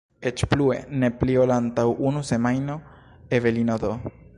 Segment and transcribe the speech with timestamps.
[0.29, 2.83] Eĉ plue, ne pli ol antaŭ unu semajno
[3.41, 3.97] Evelino D.